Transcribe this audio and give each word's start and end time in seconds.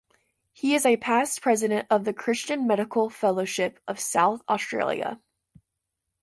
He 0.51 0.73
is 0.73 0.83
a 0.83 0.97
past 0.97 1.43
president 1.43 1.85
of 1.91 2.05
the 2.05 2.11
Christian 2.11 2.65
Medical 2.65 3.07
Fellowship 3.11 3.79
of 3.87 3.99
South 3.99 4.41
Australia. 4.49 5.21